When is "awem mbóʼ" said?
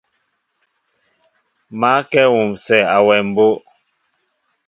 2.95-3.57